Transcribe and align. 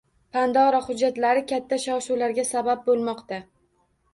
“Pandora 0.35 0.79
hujjatlari” 0.87 1.45
katta 1.51 1.79
shov-shuvlarga 1.85 2.47
sabab 2.55 2.83
bo‘lmoqda 2.89 3.41